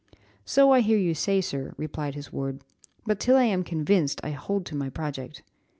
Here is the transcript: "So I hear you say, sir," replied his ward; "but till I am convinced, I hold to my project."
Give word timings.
"So 0.45 0.71
I 0.71 0.79
hear 0.79 0.97
you 0.97 1.13
say, 1.13 1.41
sir," 1.41 1.75
replied 1.77 2.15
his 2.15 2.33
ward; 2.33 2.63
"but 3.05 3.19
till 3.19 3.37
I 3.37 3.43
am 3.43 3.63
convinced, 3.63 4.19
I 4.23 4.31
hold 4.31 4.65
to 4.65 4.75
my 4.75 4.89
project." 4.89 5.43